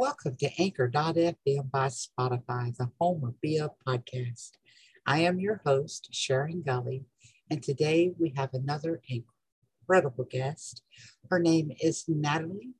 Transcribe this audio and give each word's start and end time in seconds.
Welcome 0.00 0.36
to 0.36 0.48
Anchor.fm 0.58 1.70
by 1.70 1.88
Spotify, 1.88 2.74
the 2.74 2.88
home 2.98 3.22
of 3.22 3.38
Be 3.42 3.60
Up 3.60 3.76
podcast. 3.86 4.52
I 5.04 5.18
am 5.18 5.38
your 5.38 5.60
host, 5.66 6.08
Sharon 6.10 6.62
Gully, 6.62 7.04
and 7.50 7.62
today 7.62 8.10
we 8.18 8.32
have 8.34 8.54
another 8.54 9.02
incredible 9.06 10.24
guest. 10.24 10.80
Her 11.28 11.38
name 11.38 11.72
is 11.82 12.06
Natalie 12.08 12.72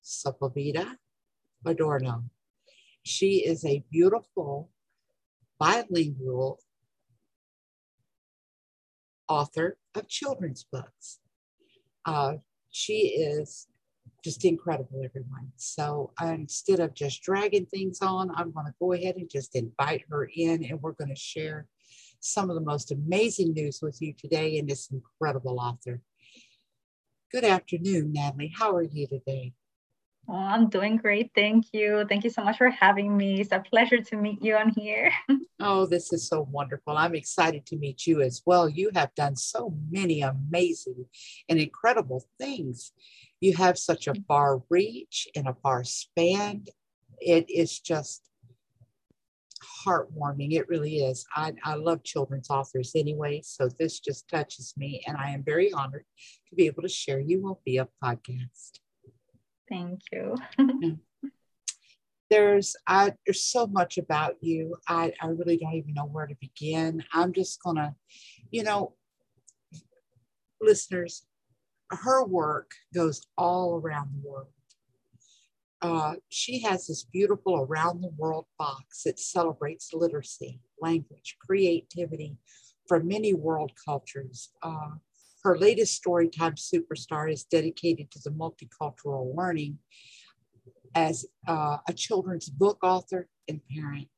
Sepulveda 0.00 0.94
Adorno. 1.66 2.26
She 3.02 3.44
is 3.44 3.64
a 3.64 3.84
beautiful 3.90 4.70
bilingual 5.58 6.60
author 9.26 9.76
of 9.96 10.06
children's 10.06 10.64
books. 10.70 11.18
Uh, 12.06 12.34
she 12.70 13.08
is 13.08 13.66
just 14.22 14.44
incredible, 14.44 15.02
everyone. 15.04 15.52
So 15.56 16.12
uh, 16.22 16.26
instead 16.26 16.80
of 16.80 16.94
just 16.94 17.22
dragging 17.22 17.66
things 17.66 18.00
on, 18.00 18.30
I'm 18.34 18.52
going 18.52 18.66
to 18.66 18.74
go 18.78 18.92
ahead 18.92 19.16
and 19.16 19.28
just 19.28 19.56
invite 19.56 20.04
her 20.10 20.30
in, 20.34 20.64
and 20.64 20.80
we're 20.80 20.92
going 20.92 21.10
to 21.10 21.16
share 21.16 21.66
some 22.20 22.48
of 22.48 22.54
the 22.54 22.62
most 22.62 22.92
amazing 22.92 23.52
news 23.52 23.80
with 23.82 24.00
you 24.00 24.12
today 24.12 24.58
and 24.58 24.68
this 24.68 24.90
incredible 24.90 25.58
author. 25.58 26.00
Good 27.32 27.44
afternoon, 27.44 28.12
Natalie. 28.12 28.52
How 28.56 28.76
are 28.76 28.82
you 28.82 29.06
today? 29.08 29.54
Oh, 30.28 30.34
I'm 30.34 30.68
doing 30.68 30.98
great. 30.98 31.32
Thank 31.34 31.66
you. 31.72 32.06
Thank 32.08 32.22
you 32.22 32.30
so 32.30 32.44
much 32.44 32.58
for 32.58 32.70
having 32.70 33.16
me. 33.16 33.40
It's 33.40 33.50
a 33.50 33.58
pleasure 33.58 34.00
to 34.00 34.16
meet 34.16 34.42
you 34.42 34.54
on 34.54 34.68
here. 34.70 35.12
oh, 35.60 35.86
this 35.86 36.12
is 36.12 36.28
so 36.28 36.46
wonderful. 36.48 36.96
I'm 36.96 37.16
excited 37.16 37.66
to 37.66 37.76
meet 37.76 38.06
you 38.06 38.22
as 38.22 38.40
well. 38.46 38.68
You 38.68 38.90
have 38.94 39.12
done 39.16 39.34
so 39.34 39.74
many 39.90 40.20
amazing 40.20 41.06
and 41.48 41.58
incredible 41.58 42.24
things. 42.38 42.92
You 43.42 43.56
have 43.56 43.76
such 43.76 44.06
a 44.06 44.12
mm-hmm. 44.12 44.22
far 44.28 44.62
reach 44.70 45.26
and 45.34 45.48
a 45.48 45.56
far 45.64 45.82
span. 45.82 46.64
It 47.20 47.50
is 47.50 47.80
just 47.80 48.22
heartwarming. 49.84 50.52
It 50.52 50.68
really 50.68 50.98
is. 50.98 51.26
I, 51.34 51.52
I 51.64 51.74
love 51.74 52.04
children's 52.04 52.50
authors 52.50 52.92
anyway, 52.94 53.42
so 53.44 53.68
this 53.80 53.98
just 53.98 54.28
touches 54.28 54.74
me, 54.76 55.02
and 55.08 55.16
I 55.16 55.30
am 55.30 55.42
very 55.42 55.72
honored 55.72 56.04
to 56.50 56.54
be 56.54 56.66
able 56.66 56.82
to 56.82 56.88
share 56.88 57.18
you 57.18 57.44
on 57.48 57.56
Be 57.64 57.80
Up 57.80 57.90
podcast. 58.02 58.78
Thank 59.68 60.02
you. 60.12 60.36
there's 62.30 62.76
I 62.86 63.14
there's 63.26 63.42
so 63.42 63.66
much 63.66 63.98
about 63.98 64.36
you. 64.40 64.76
I, 64.88 65.12
I 65.20 65.26
really 65.26 65.56
don't 65.56 65.74
even 65.74 65.94
know 65.94 66.06
where 66.06 66.28
to 66.28 66.36
begin. 66.40 67.02
I'm 67.12 67.32
just 67.32 67.60
gonna, 67.60 67.96
you 68.52 68.62
know, 68.62 68.94
listeners, 70.60 71.26
her 71.92 72.24
work 72.24 72.72
goes 72.94 73.26
all 73.36 73.74
around 73.74 74.10
the 74.12 74.28
world. 74.28 74.48
Uh, 75.80 76.14
she 76.28 76.60
has 76.60 76.86
this 76.86 77.04
beautiful 77.04 77.56
around 77.56 78.00
the 78.00 78.12
world 78.16 78.46
box 78.58 79.02
that 79.02 79.18
celebrates 79.18 79.92
literacy, 79.92 80.60
language, 80.80 81.36
creativity 81.44 82.36
from 82.86 83.08
many 83.08 83.34
world 83.34 83.72
cultures. 83.84 84.50
Uh, 84.62 84.90
her 85.42 85.58
latest 85.58 86.00
Storytime 86.00 86.54
Superstar 86.54 87.32
is 87.32 87.44
dedicated 87.44 88.12
to 88.12 88.20
the 88.24 88.30
multicultural 88.30 89.34
learning 89.36 89.78
as 90.94 91.26
uh, 91.48 91.78
a 91.88 91.92
children's 91.92 92.48
book 92.48 92.78
author 92.84 93.28
and 93.48 93.60
parent. 93.74 94.08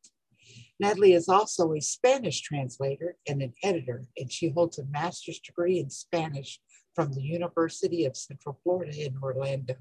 Natalie 0.79 1.15
is 1.15 1.29
also 1.29 1.73
a 1.73 1.81
Spanish 1.81 2.43
translator 2.43 3.17
and 3.27 3.41
an 3.41 3.55
editor, 3.63 4.07
and 4.19 4.31
she 4.31 4.51
holds 4.51 4.79
a 4.79 4.85
master's 4.87 5.39
degree 5.39 5.79
in 5.79 5.89
Spanish 5.89 6.61
from 6.95 7.13
the 7.13 7.23
University 7.23 8.05
of 8.05 8.17
Central 8.17 8.59
Florida 8.63 9.05
in 9.05 9.17
Orlando. 9.23 9.75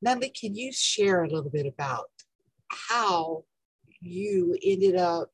Natalie, 0.00 0.30
can 0.30 0.54
you 0.54 0.72
share 0.72 1.24
a 1.24 1.28
little 1.28 1.50
bit 1.50 1.66
about 1.66 2.10
how 2.68 3.44
you 4.00 4.56
ended 4.62 4.96
up 4.96 5.30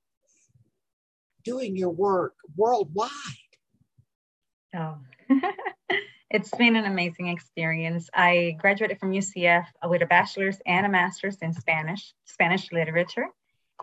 doing 1.44 1.76
your 1.76 1.90
work 1.90 2.34
worldwide? 2.56 3.10
Oh, 4.74 4.96
it's 6.30 6.50
been 6.56 6.76
an 6.76 6.86
amazing 6.86 7.28
experience. 7.28 8.08
I 8.14 8.56
graduated 8.60 8.98
from 8.98 9.12
UCF 9.12 9.66
with 9.86 10.02
a 10.02 10.06
bachelor's 10.06 10.58
and 10.66 10.86
a 10.86 10.88
master's 10.88 11.36
in 11.42 11.52
Spanish, 11.52 12.14
Spanish 12.24 12.72
literature, 12.72 13.26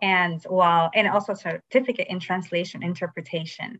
and 0.02 0.42
while 0.48 0.90
and 0.96 1.08
also 1.08 1.34
a 1.34 1.36
certificate 1.36 2.08
in 2.10 2.20
translation 2.20 2.82
interpretation. 2.82 3.80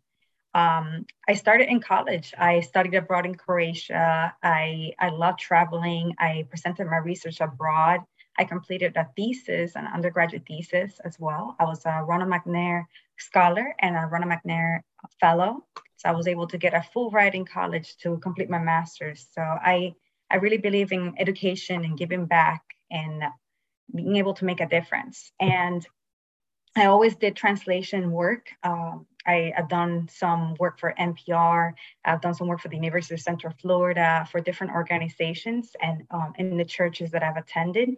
Um, 0.54 1.06
I 1.28 1.36
started 1.36 1.70
in 1.70 1.80
college. 1.80 2.34
I 2.38 2.62
studied 2.62 2.96
abroad 2.96 3.26
in 3.26 3.36
Croatia. 3.36 4.34
I 4.44 4.94
I 5.00 5.10
love 5.10 5.38
traveling. 5.38 6.16
I 6.20 6.48
presented 6.50 6.86
my 6.88 6.98
research 6.98 7.40
abroad. 7.42 8.02
I 8.38 8.46
completed 8.46 8.96
a 8.96 9.08
thesis, 9.16 9.76
an 9.76 9.86
undergraduate 9.86 10.46
thesis 10.48 11.00
as 11.04 11.20
well. 11.20 11.56
I 11.60 11.66
was 11.66 11.86
a 11.86 12.04
Ronald 12.04 12.32
McNair 12.32 12.86
scholar 13.18 13.76
and 13.80 13.96
a 13.96 14.08
Ronald 14.08 14.32
McNair 14.32 14.80
fellow. 15.20 15.66
So 15.98 16.08
I 16.08 16.14
was 16.14 16.28
able 16.28 16.48
to 16.48 16.58
get 16.58 16.74
a 16.74 16.82
full 16.94 17.12
ride 17.12 17.36
in 17.36 17.46
college 17.46 17.98
to 17.98 18.18
complete 18.20 18.50
my 18.50 18.60
master's. 18.60 19.28
So 19.34 19.42
I, 19.42 19.94
I 20.32 20.38
really 20.38 20.58
believe 20.58 20.94
in 20.94 21.16
education 21.20 21.84
and 21.84 21.98
giving 21.98 22.26
back 22.26 22.64
and 22.90 23.24
being 23.94 24.16
able 24.16 24.34
to 24.36 24.46
make 24.46 24.62
a 24.62 24.68
difference. 24.68 25.32
And 25.42 25.86
I 26.76 26.86
always 26.86 27.16
did 27.16 27.36
translation 27.36 28.12
work. 28.12 28.50
Um, 28.64 29.06
I 29.26 29.52
have 29.56 29.68
done 29.70 30.08
some 30.10 30.56
work 30.60 30.80
for 30.80 30.94
NPR. 30.98 31.74
I've 32.06 32.22
done 32.22 32.34
some 32.34 32.48
work 32.48 32.62
for 32.62 32.70
the 32.70 32.76
University 32.76 33.16
of 33.16 33.22
Central 33.22 33.54
Florida 33.62 34.28
for 34.32 34.40
different 34.40 34.74
organizations 34.74 35.76
and 35.82 36.04
um, 36.12 36.34
in 36.38 36.58
the 36.58 36.66
churches 36.66 37.12
that 37.12 37.24
I've 37.24 37.38
attended. 37.38 37.96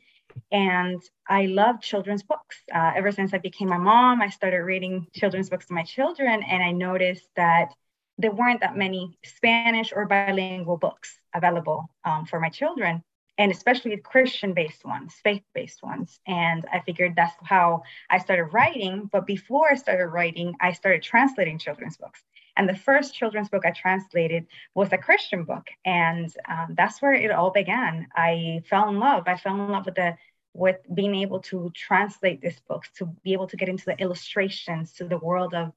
And 0.52 1.02
I 1.28 1.46
love 1.46 1.82
children's 1.82 2.24
books. 2.24 2.58
Uh, 2.74 2.94
ever 2.96 3.12
since 3.12 3.34
I 3.34 3.38
became 3.38 3.72
a 3.72 3.78
mom, 3.78 4.22
I 4.22 4.30
started 4.30 4.60
reading 4.60 5.08
children's 5.14 5.50
books 5.50 5.68
to 5.68 5.74
my 5.74 5.84
children, 5.84 6.42
and 6.44 6.64
I 6.64 6.72
noticed 6.72 7.28
that 7.36 7.74
there 8.18 8.32
weren't 8.32 8.62
that 8.62 8.78
many 8.78 9.18
Spanish 9.24 9.92
or 9.96 10.06
bilingual 10.06 10.78
books 10.78 11.18
available 11.34 11.90
um, 12.06 12.26
for 12.26 12.40
my 12.40 12.50
children, 12.50 13.04
and 13.38 13.52
especially 13.52 13.98
Christian 13.98 14.54
based 14.54 14.86
ones, 14.86 15.16
faith 15.24 15.44
based 15.54 15.82
ones. 15.84 16.20
And 16.28 16.66
I 16.72 16.80
figured 16.82 17.14
that's 17.16 17.36
how 17.44 17.84
I 18.10 18.20
started 18.20 18.46
writing. 18.54 19.10
But 19.12 19.26
before 19.26 19.72
I 19.72 19.76
started 19.76 20.08
writing, 20.08 20.56
I 20.62 20.74
started 20.74 21.02
translating 21.02 21.58
children's 21.58 21.98
books. 21.98 22.22
And 22.58 22.68
the 22.68 22.76
first 22.76 23.16
children's 23.16 23.50
book 23.50 23.66
I 23.66 23.72
translated 23.72 24.46
was 24.76 24.92
a 24.92 24.98
Christian 24.98 25.46
book. 25.46 25.68
And 25.86 26.32
um, 26.50 26.76
that's 26.78 27.02
where 27.02 27.14
it 27.14 27.32
all 27.32 27.52
began. 27.52 28.08
I 28.16 28.62
fell 28.70 28.90
in 28.90 29.00
love. 29.00 29.24
I 29.28 29.38
fell 29.38 29.56
in 29.56 29.70
love 29.70 29.86
with 29.86 29.96
the 29.96 30.16
with 30.54 30.78
being 30.94 31.16
able 31.16 31.40
to 31.40 31.72
translate 31.74 32.42
these 32.42 32.60
books, 32.68 32.90
to 32.98 33.06
be 33.24 33.34
able 33.34 33.48
to 33.48 33.56
get 33.58 33.70
into 33.70 33.86
the 33.86 33.98
illustrations, 34.00 34.92
to 34.94 35.06
the 35.06 35.18
world 35.18 35.54
of, 35.54 35.72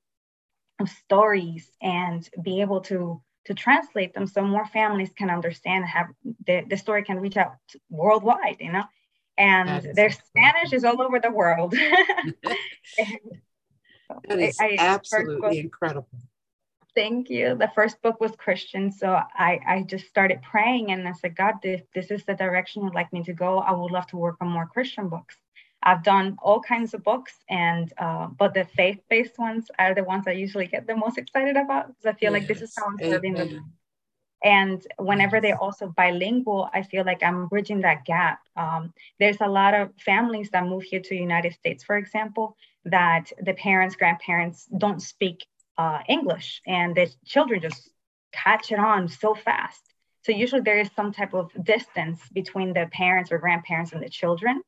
of 0.81 0.89
stories, 0.89 1.71
and 1.81 2.29
be 2.43 2.61
able 2.61 2.81
to 2.81 3.23
to 3.47 3.55
translate 3.55 4.15
them 4.15 4.27
so 4.27 4.43
more 4.43 4.67
families 4.67 5.13
can 5.17 5.31
understand 5.31 5.85
have 5.85 6.07
the, 6.47 6.65
the 6.69 6.77
story 6.77 7.03
can 7.03 7.21
reach 7.21 7.37
out 7.37 7.55
worldwide, 7.91 8.57
you 8.61 8.73
know. 8.73 8.85
And 9.37 9.91
their 9.95 10.11
Spanish 10.11 10.73
is 10.73 10.85
all 10.85 11.03
over 11.03 11.19
the 11.19 11.31
world. 11.31 11.73
that 14.29 14.39
is 14.39 14.57
I, 14.61 14.77
absolutely 14.79 15.59
incredible 15.59 16.09
thank 16.95 17.29
you. 17.31 17.57
The 17.57 17.71
first 17.75 18.01
book 18.03 18.21
was 18.21 18.33
Christian. 18.37 18.91
So 18.91 19.09
I, 19.09 19.61
I 19.67 19.85
just 19.87 20.07
started 20.07 20.43
praying 20.43 20.93
and 20.93 21.07
I 21.07 21.13
said, 21.13 21.37
God, 21.37 21.55
this, 21.63 21.83
this 21.95 22.11
is 22.11 22.25
the 22.25 22.35
direction 22.35 22.85
you'd 22.85 22.95
like 22.95 23.13
me 23.13 23.23
to 23.25 23.33
go. 23.33 23.59
I 23.59 23.73
would 23.73 23.91
love 23.91 24.07
to 24.09 24.17
work 24.17 24.37
on 24.41 24.49
more 24.49 24.67
Christian 24.67 25.09
books. 25.09 25.37
I've 25.85 26.03
done 26.03 26.37
all 26.43 26.61
kinds 26.61 26.95
of 26.95 27.05
books, 27.05 27.35
and 27.49 27.93
uh, 27.99 28.29
but 28.39 28.55
the 28.55 28.65
faith-based 28.65 29.39
ones 29.39 29.71
are 29.79 29.95
the 29.95 30.03
ones 30.03 30.25
I 30.27 30.33
usually 30.33 30.67
get 30.67 30.87
the 30.87 30.97
most 30.97 31.19
excited 31.19 31.57
about 31.57 31.89
because 31.89 32.07
I 32.07 32.15
feel 32.19 32.33
yes. 32.33 32.41
like 32.41 32.49
this 32.49 32.63
is 32.63 32.75
how 32.77 32.87
I'm 32.87 32.99
serving 32.99 33.35
them. 33.35 33.73
And 34.43 34.87
whenever 34.99 35.41
they're 35.41 35.61
also 35.61 35.89
bilingual, 35.89 36.69
I 36.75 36.83
feel 36.83 37.05
like 37.05 37.23
I'm 37.23 37.49
bridging 37.49 37.81
that 37.83 38.05
gap. 38.05 38.41
Um, 38.57 38.93
there's 39.19 39.41
a 39.41 39.49
lot 39.49 39.73
of 39.73 39.91
families 39.99 40.51
that 40.51 40.67
move 40.67 40.83
here 40.83 41.01
to 41.01 41.09
the 41.09 41.17
United 41.17 41.55
States, 41.55 41.83
for 41.83 41.97
example, 41.97 42.57
that 42.85 43.33
the 43.41 43.55
parents, 43.55 43.97
grandparents 43.97 44.67
don't 44.77 45.01
speak 45.01 45.47
uh, 45.79 46.01
English, 46.09 46.61
and 46.67 46.95
the 46.95 47.11
children 47.25 47.61
just 47.61 47.91
catch 48.33 48.73
it 48.73 48.79
on 48.79 49.09
so 49.09 49.35
fast. 49.35 49.83
So 50.25 50.33
usually 50.33 50.63
there 50.63 50.79
is 50.79 50.91
some 50.97 51.13
type 51.13 51.35
of 51.35 51.51
distance 51.63 52.21
between 52.33 52.73
the 52.73 52.89
parents 52.93 53.31
or 53.33 53.39
grandparents 53.39 53.93
and 53.93 54.03
the 54.03 54.09
children. 54.09 54.63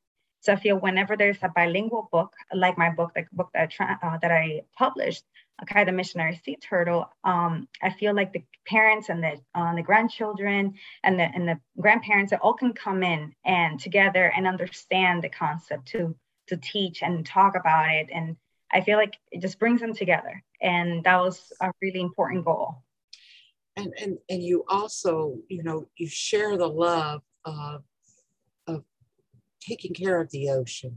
So 0.47 0.53
I 0.53 0.57
feel 0.57 0.77
whenever 0.77 1.17
there's 1.17 1.43
a 1.43 1.49
bilingual 1.49 2.09
book, 2.13 2.33
like 2.55 2.79
my 2.79 2.89
book, 2.89 3.11
the 3.17 3.25
book 3.33 3.51
that, 3.53 3.73
uh, 3.81 4.17
that 4.23 4.31
I 4.31 4.63
published, 4.79 5.25
Kai 5.67 5.83
the 5.83 5.91
Missionary 5.91 6.41
Sea 6.45 6.57
Turtle, 6.63 7.11
um, 7.25 7.67
I 7.83 7.91
feel 7.91 8.15
like 8.15 8.33
the 8.33 8.45
parents 8.65 9.09
and 9.09 9.25
the 9.25 9.41
uh, 9.57 9.75
the 9.75 9.83
grandchildren 9.83 10.75
and 11.03 11.19
the 11.19 11.25
and 11.25 11.49
the 11.49 11.59
grandparents 11.81 12.33
all 12.41 12.55
can 12.55 12.75
come 12.75 13.03
in 13.03 13.35
and 13.45 13.81
together 13.81 14.33
and 14.37 14.47
understand 14.47 15.25
the 15.25 15.31
concept 15.31 15.89
to 15.89 16.15
to 16.47 16.57
teach 16.59 17.03
and 17.03 17.27
talk 17.27 17.57
about 17.57 17.91
it 17.91 18.09
and 18.15 18.37
I 18.73 18.83
feel 18.83 18.99
like 18.99 19.17
it 19.33 19.41
just 19.41 19.59
brings 19.59 19.81
them 19.81 19.95
together. 19.95 20.43
And 20.61 21.03
that 21.05 21.21
was 21.21 21.53
a 21.61 21.73
really 21.83 22.01
important 22.01 22.45
goal. 22.45 22.83
And, 23.77 23.93
and, 24.01 24.19
and 24.29 24.43
you 24.43 24.65
also, 24.69 25.39
you 25.49 25.63
know, 25.63 25.89
you 25.97 26.09
share 26.09 26.57
the 26.57 26.69
love 26.69 27.23
of 27.45 27.83
taking 29.67 29.95
care 29.95 30.21
of 30.21 30.31
the 30.31 30.51
ocean. 30.51 30.97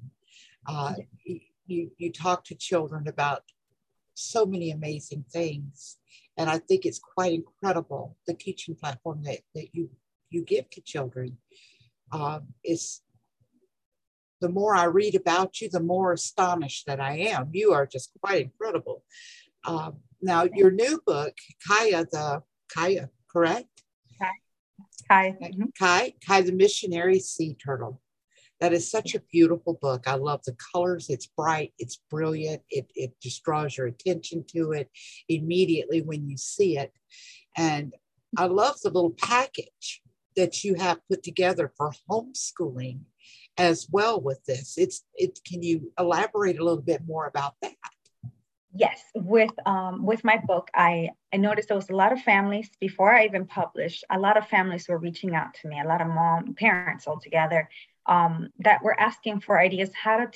Uh, 0.67 0.93
you, 1.65 1.91
you 1.97 2.11
talk 2.11 2.43
to 2.45 2.55
children 2.55 3.07
about 3.07 3.43
so 4.13 4.45
many 4.45 4.71
amazing 4.71 5.23
things. 5.31 5.97
And 6.37 6.49
I 6.49 6.57
think 6.57 6.85
it's 6.85 6.99
quite 6.99 7.33
incredible 7.33 8.17
the 8.27 8.33
teaching 8.33 8.75
platform 8.75 9.23
that, 9.23 9.39
that 9.55 9.67
you, 9.73 9.89
you 10.29 10.43
give 10.43 10.69
to 10.71 10.81
children. 10.81 11.37
Um, 12.11 12.47
is 12.63 13.01
the 14.41 14.49
more 14.49 14.75
I 14.75 14.85
read 14.85 15.15
about 15.15 15.61
you, 15.61 15.69
the 15.69 15.79
more 15.79 16.13
astonished 16.13 16.85
that 16.87 16.99
I 16.99 17.17
am. 17.17 17.49
You 17.53 17.73
are 17.73 17.85
just 17.85 18.11
quite 18.21 18.41
incredible. 18.41 19.03
Um, 19.65 19.97
now, 20.21 20.45
your 20.53 20.71
new 20.71 21.01
book, 21.05 21.33
Kaya 21.67 22.05
the 22.11 22.41
Kaya, 22.73 23.09
correct? 23.31 23.83
Kai. 24.19 25.35
Kai. 25.39 25.51
Kai, 25.77 26.13
Kai 26.25 26.41
the 26.41 26.51
missionary 26.51 27.19
sea 27.19 27.55
turtle. 27.55 28.01
That 28.59 28.73
is 28.73 28.89
such 28.89 29.15
a 29.15 29.21
beautiful 29.31 29.79
book. 29.81 30.03
I 30.07 30.15
love 30.15 30.43
the 30.43 30.55
colors. 30.73 31.09
It's 31.09 31.27
bright, 31.27 31.73
it's 31.79 32.01
brilliant. 32.09 32.61
It, 32.69 32.87
it 32.95 33.13
just 33.21 33.43
draws 33.43 33.77
your 33.77 33.87
attention 33.87 34.43
to 34.53 34.73
it 34.73 34.89
immediately 35.29 36.01
when 36.01 36.27
you 36.27 36.37
see 36.37 36.77
it. 36.77 36.91
And 37.57 37.93
I 38.37 38.45
love 38.45 38.79
the 38.81 38.89
little 38.89 39.15
package 39.17 40.01
that 40.35 40.63
you 40.63 40.75
have 40.75 40.99
put 41.09 41.23
together 41.23 41.71
for 41.75 41.91
homeschooling 42.09 42.99
as 43.57 43.87
well 43.91 44.19
with 44.21 44.43
this. 44.45 44.77
It's 44.77 45.03
it 45.15 45.39
can 45.45 45.63
you 45.63 45.91
elaborate 45.99 46.59
a 46.59 46.63
little 46.63 46.81
bit 46.81 47.01
more 47.05 47.27
about 47.27 47.55
that? 47.61 47.73
Yes, 48.73 49.01
with 49.15 49.51
um, 49.65 50.05
with 50.05 50.23
my 50.23 50.37
book, 50.37 50.69
I 50.73 51.09
I 51.33 51.37
noticed 51.37 51.69
there 51.69 51.77
was 51.77 51.89
a 51.89 51.95
lot 51.95 52.13
of 52.13 52.21
families 52.21 52.69
before 52.79 53.11
I 53.11 53.25
even 53.25 53.45
published. 53.45 54.03
A 54.11 54.19
lot 54.19 54.37
of 54.37 54.47
families 54.47 54.87
were 54.87 54.99
reaching 54.99 55.35
out 55.35 55.55
to 55.55 55.67
me. 55.67 55.81
A 55.81 55.87
lot 55.87 56.01
of 56.01 56.07
mom 56.07 56.53
parents 56.53 57.07
altogether 57.07 57.67
um, 58.09 58.49
that 58.57 58.83
were 58.83 58.99
asking 58.99 59.39
for 59.39 59.59
ideas 59.59 59.91
how 59.93 60.25
to 60.25 60.31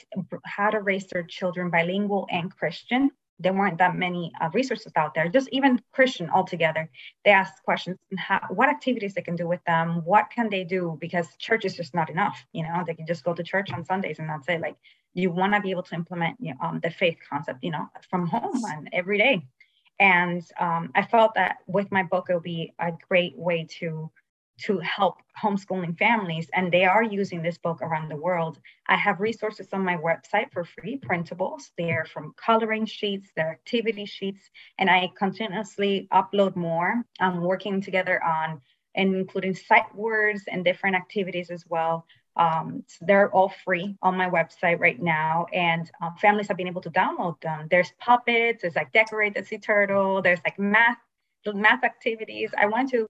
how 0.46 0.70
to 0.70 0.80
raise 0.80 1.08
their 1.08 1.24
children 1.24 1.70
bilingual 1.70 2.28
and 2.32 2.56
Christian. 2.56 3.10
There 3.40 3.52
weren't 3.52 3.80
that 3.80 3.96
many 3.96 4.32
uh, 4.40 4.50
resources 4.54 4.94
out 4.96 5.16
there, 5.16 5.28
just 5.28 5.50
even 5.52 5.82
Christian 5.92 6.30
altogether. 6.30 6.88
They 7.26 7.32
asked 7.32 7.64
questions 7.64 7.98
and 8.12 8.20
how, 8.20 8.42
what 8.52 8.70
activities 8.70 9.16
they 9.16 9.24
can 9.24 9.36
do 9.36 9.48
with 9.48 9.60
them, 9.66 10.06
what 10.06 10.30
can 10.30 10.50
they 10.50 10.64
do 10.64 10.98
because 11.02 11.28
church 11.40 11.66
is 11.66 11.76
just 11.76 11.96
not 11.96 12.12
enough. 12.12 12.46
You 12.54 12.64
know, 12.64 12.84
they 12.86 12.94
can 12.94 13.08
just 13.08 13.24
go 13.24 13.34
to 13.34 13.44
church 13.44 13.74
on 13.74 13.84
Sundays 13.84 14.20
and 14.20 14.30
that's 14.30 14.48
it. 14.48 14.62
Like 14.62 14.78
you 15.16 15.32
want 15.32 15.54
to 15.56 15.62
be 15.62 15.72
able 15.72 15.84
to 15.84 15.96
implement 15.96 16.38
you 16.40 16.54
know, 16.54 16.60
um, 16.62 16.80
the 16.82 16.92
faith 16.92 17.18
concept, 17.28 17.64
you 17.64 17.72
know, 17.72 17.90
from 18.10 18.28
home 18.28 18.62
and 18.70 18.88
every 18.94 19.18
day. 19.18 19.44
And 20.00 20.44
um, 20.60 20.92
I 20.96 21.04
felt 21.04 21.34
that 21.36 21.58
with 21.66 21.92
my 21.92 22.04
book, 22.04 22.28
it 22.30 22.36
would 22.36 22.44
be 22.44 22.74
a 22.80 22.92
great 23.10 23.38
way 23.38 23.68
to 23.80 24.12
to 24.62 24.80
help 24.80 25.18
homeschooling 25.42 25.98
families, 25.98 26.50
and 26.54 26.72
they 26.72 26.86
are 26.86 27.04
using 27.04 27.42
this 27.42 27.58
book 27.58 27.82
around 27.82 28.10
the 28.10 28.16
world. 28.16 28.60
I 28.88 28.96
have 28.96 29.20
resources 29.20 29.68
on 29.74 29.84
my 29.84 29.98
website 29.98 30.52
for 30.52 30.64
free 30.64 31.00
printables. 31.00 31.72
They're 31.78 32.06
from 32.06 32.34
coloring 32.38 32.86
sheets, 32.86 33.30
they're 33.36 33.52
activity 33.52 34.06
sheets, 34.06 34.50
and 34.78 34.90
I 34.90 35.12
continuously 35.18 36.08
upload 36.14 36.56
more. 36.56 37.04
I'm 37.20 37.42
working 37.42 37.82
together 37.82 38.24
on 38.24 38.62
including 38.96 39.56
sight 39.56 39.94
words 39.96 40.44
and 40.48 40.64
different 40.64 40.96
activities 40.96 41.50
as 41.50 41.66
well. 41.68 42.06
Um, 42.36 42.84
so 42.88 43.06
they're 43.06 43.32
all 43.32 43.54
free 43.64 43.96
on 44.02 44.18
my 44.18 44.30
website 44.30 44.80
right 44.80 45.00
now, 45.02 45.46
and 45.54 45.90
um, 46.02 46.16
families 46.20 46.48
have 46.48 46.58
been 46.58 46.68
able 46.68 46.82
to 46.82 46.92
download 46.92 47.40
them. 47.42 47.68
There's 47.70 47.92
puppets, 48.00 48.62
there's 48.62 48.76
like 48.76 48.92
decorate 48.92 49.36
the 49.36 49.44
sea 49.44 49.60
turtle, 49.60 50.22
there's 50.22 50.40
like 50.44 50.58
math 50.58 50.98
math 51.54 51.84
activities. 51.84 52.52
I 52.58 52.68
want 52.68 52.90
to 52.92 53.06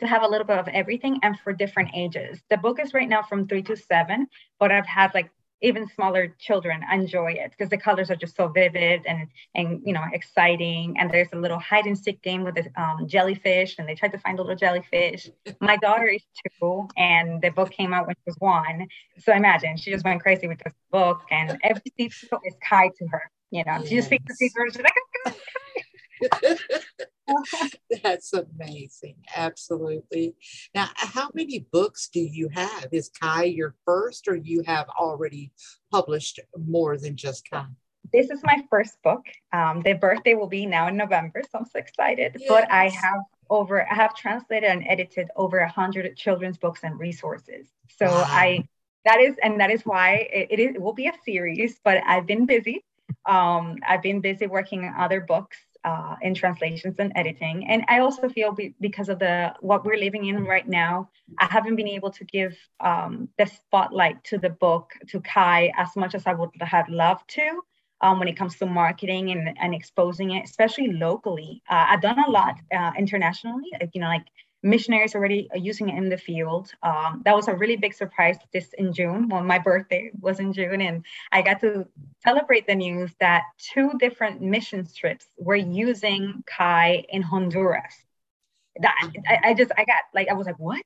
to 0.00 0.06
have 0.06 0.22
a 0.22 0.28
little 0.28 0.46
bit 0.46 0.58
of 0.58 0.68
everything 0.68 1.18
and 1.22 1.38
for 1.40 1.52
different 1.52 1.90
ages. 1.94 2.40
The 2.50 2.56
book 2.56 2.80
is 2.80 2.94
right 2.94 3.08
now 3.08 3.22
from 3.22 3.46
three 3.46 3.62
to 3.62 3.76
seven, 3.76 4.26
but 4.58 4.72
I've 4.72 4.86
had 4.86 5.12
like 5.14 5.30
even 5.62 5.88
smaller 5.88 6.34
children 6.38 6.82
enjoy 6.92 7.32
it 7.32 7.50
because 7.52 7.70
the 7.70 7.78
colors 7.78 8.10
are 8.10 8.16
just 8.16 8.36
so 8.36 8.48
vivid 8.48 9.00
and 9.06 9.28
and 9.54 9.80
you 9.84 9.94
know 9.94 10.04
exciting. 10.12 10.96
And 10.98 11.10
there's 11.10 11.28
a 11.32 11.38
little 11.38 11.58
hide 11.58 11.86
and 11.86 11.96
seek 11.96 12.20
game 12.22 12.44
with 12.44 12.56
the 12.56 12.66
um, 12.80 13.06
jellyfish 13.08 13.76
and 13.78 13.88
they 13.88 13.94
tried 13.94 14.12
to 14.12 14.18
find 14.18 14.38
a 14.38 14.42
little 14.42 14.56
jellyfish. 14.56 15.30
My 15.60 15.76
daughter 15.76 16.06
is 16.06 16.22
two 16.60 16.88
and 16.96 17.40
the 17.40 17.50
book 17.50 17.70
came 17.70 17.94
out 17.94 18.06
when 18.06 18.16
she 18.16 18.22
was 18.26 18.36
one. 18.40 18.88
So 19.18 19.32
imagine 19.32 19.76
she 19.76 19.90
just 19.90 20.04
went 20.04 20.22
crazy 20.22 20.48
with 20.48 20.58
this 20.58 20.74
book 20.90 21.22
and 21.30 21.56
every 21.62 21.82
season 21.96 22.38
is 22.44 22.54
tied 22.68 22.90
to 22.98 23.06
her 23.06 23.30
you 23.54 23.62
know? 23.64 23.78
Yes. 23.78 23.88
she 23.88 23.96
just 23.96 24.08
sees 24.08 24.20
the 24.26 24.34
season 24.34 24.70
she's 24.72 24.82
like 24.82 24.92
That's 28.02 28.32
amazing. 28.32 29.16
Absolutely. 29.34 30.34
Now, 30.74 30.88
how 30.94 31.30
many 31.34 31.66
books 31.72 32.08
do 32.12 32.20
you 32.20 32.48
have? 32.52 32.88
Is 32.92 33.10
Kai 33.20 33.44
your 33.44 33.74
first, 33.84 34.28
or 34.28 34.36
you 34.36 34.62
have 34.66 34.88
already 35.00 35.52
published 35.90 36.40
more 36.56 36.96
than 36.98 37.16
just 37.16 37.48
Kai? 37.50 37.66
This 38.12 38.30
is 38.30 38.40
my 38.44 38.62
first 38.70 39.02
book. 39.02 39.24
Um, 39.52 39.80
the 39.82 39.94
birthday 39.94 40.34
will 40.34 40.46
be 40.46 40.66
now 40.66 40.88
in 40.88 40.96
November, 40.96 41.42
so 41.42 41.58
I'm 41.58 41.64
so 41.64 41.78
excited. 41.78 42.36
Yes. 42.38 42.48
But 42.48 42.70
I 42.70 42.88
have 42.88 43.22
over, 43.50 43.90
I 43.90 43.94
have 43.94 44.14
translated 44.14 44.70
and 44.70 44.84
edited 44.86 45.28
over 45.36 45.58
a 45.58 45.68
hundred 45.68 46.16
children's 46.16 46.58
books 46.58 46.80
and 46.82 46.98
resources. 46.98 47.68
So 47.98 48.06
wow. 48.06 48.24
I, 48.26 48.68
that 49.04 49.20
is, 49.20 49.36
and 49.42 49.60
that 49.60 49.70
is 49.70 49.82
why 49.84 50.28
it, 50.32 50.48
it, 50.50 50.60
is, 50.60 50.74
it 50.76 50.82
will 50.82 50.94
be 50.94 51.08
a 51.08 51.12
series. 51.24 51.80
But 51.82 52.02
I've 52.06 52.26
been 52.26 52.46
busy. 52.46 52.84
Um, 53.26 53.78
I've 53.86 54.02
been 54.02 54.20
busy 54.20 54.46
working 54.46 54.84
on 54.84 54.94
other 54.96 55.20
books 55.20 55.58
uh, 55.84 56.16
in 56.22 56.34
translations 56.34 56.96
and 56.98 57.12
editing. 57.14 57.66
And 57.68 57.84
I 57.88 58.00
also 58.00 58.28
feel 58.28 58.52
be, 58.52 58.74
because 58.80 59.08
of 59.08 59.18
the 59.18 59.54
what 59.60 59.84
we're 59.84 59.98
living 59.98 60.26
in 60.26 60.44
right 60.44 60.68
now, 60.68 61.10
I 61.38 61.46
haven't 61.46 61.76
been 61.76 61.88
able 61.88 62.10
to 62.12 62.24
give 62.24 62.56
um, 62.80 63.28
the 63.38 63.46
spotlight 63.46 64.22
to 64.24 64.38
the 64.38 64.50
book 64.50 64.90
to 65.08 65.20
Kai 65.20 65.72
as 65.76 65.94
much 65.96 66.14
as 66.14 66.26
I 66.26 66.34
would 66.34 66.50
have 66.60 66.88
loved 66.88 67.28
to. 67.30 67.62
Um, 68.00 68.18
when 68.18 68.28
it 68.28 68.36
comes 68.36 68.56
to 68.56 68.66
marketing 68.66 69.30
and, 69.30 69.56
and 69.58 69.74
exposing 69.74 70.32
it, 70.32 70.44
especially 70.44 70.92
locally, 70.92 71.62
uh, 71.70 71.86
I've 71.88 72.02
done 72.02 72.18
a 72.18 72.30
lot 72.30 72.56
uh, 72.76 72.90
internationally. 72.98 73.70
You 73.94 74.00
know, 74.02 74.08
like 74.08 74.26
missionaries 74.64 75.14
already 75.14 75.48
using 75.54 75.90
it 75.90 75.98
in 75.98 76.08
the 76.08 76.16
field. 76.16 76.72
Um, 76.82 77.22
that 77.24 77.36
was 77.36 77.48
a 77.48 77.54
really 77.54 77.76
big 77.76 77.92
surprise 77.92 78.38
this 78.52 78.72
in 78.78 78.92
June 78.92 79.28
when 79.28 79.46
my 79.46 79.58
birthday 79.58 80.10
was 80.20 80.40
in 80.40 80.52
June. 80.52 80.80
And 80.80 81.04
I 81.30 81.42
got 81.42 81.60
to 81.60 81.86
celebrate 82.24 82.66
the 82.66 82.74
news 82.74 83.12
that 83.20 83.42
two 83.58 83.92
different 83.98 84.40
mission 84.40 84.88
trips 84.96 85.26
were 85.38 85.54
using 85.54 86.42
Kai 86.46 87.04
in 87.10 87.22
Honduras. 87.22 87.94
That 88.80 88.94
I, 89.28 89.50
I 89.50 89.54
just, 89.54 89.70
I 89.76 89.84
got 89.84 90.02
like, 90.14 90.28
I 90.28 90.32
was 90.32 90.46
like, 90.46 90.58
what? 90.58 90.82